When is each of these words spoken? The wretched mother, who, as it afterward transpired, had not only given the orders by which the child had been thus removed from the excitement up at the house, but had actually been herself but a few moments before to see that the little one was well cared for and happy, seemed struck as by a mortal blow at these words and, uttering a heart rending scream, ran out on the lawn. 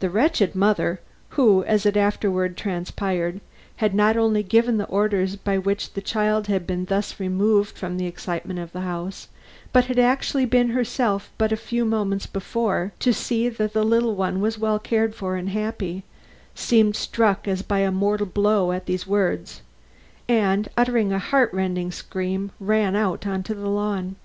The 0.00 0.10
wretched 0.10 0.56
mother, 0.56 0.98
who, 1.38 1.62
as 1.62 1.86
it 1.86 1.96
afterward 1.96 2.56
transpired, 2.56 3.40
had 3.76 3.94
not 3.94 4.16
only 4.16 4.42
given 4.42 4.76
the 4.76 4.88
orders 4.88 5.36
by 5.36 5.56
which 5.56 5.92
the 5.92 6.00
child 6.00 6.48
had 6.48 6.66
been 6.66 6.86
thus 6.86 7.20
removed 7.20 7.78
from 7.78 7.96
the 7.96 8.06
excitement 8.08 8.58
up 8.58 8.64
at 8.64 8.72
the 8.72 8.80
house, 8.80 9.28
but 9.72 9.84
had 9.84 10.00
actually 10.00 10.46
been 10.46 10.70
herself 10.70 11.30
but 11.38 11.52
a 11.52 11.56
few 11.56 11.84
moments 11.84 12.26
before 12.26 12.90
to 12.98 13.12
see 13.12 13.48
that 13.48 13.72
the 13.72 13.84
little 13.84 14.16
one 14.16 14.40
was 14.40 14.58
well 14.58 14.80
cared 14.80 15.14
for 15.14 15.36
and 15.36 15.50
happy, 15.50 16.02
seemed 16.56 16.96
struck 16.96 17.46
as 17.46 17.62
by 17.62 17.78
a 17.78 17.92
mortal 17.92 18.26
blow 18.26 18.72
at 18.72 18.86
these 18.86 19.06
words 19.06 19.62
and, 20.28 20.68
uttering 20.76 21.12
a 21.12 21.20
heart 21.20 21.52
rending 21.52 21.92
scream, 21.92 22.50
ran 22.58 22.96
out 22.96 23.24
on 23.28 23.42
the 23.42 23.54
lawn. 23.54 24.16